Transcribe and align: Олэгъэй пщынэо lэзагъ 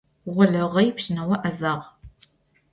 Олэгъэй 0.41 0.89
пщынэо 0.95 1.35
lэзагъ 1.41 1.81